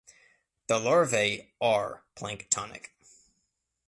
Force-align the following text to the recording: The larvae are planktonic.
The 0.65 0.79
larvae 0.79 1.53
are 1.61 2.03
planktonic. 2.15 2.87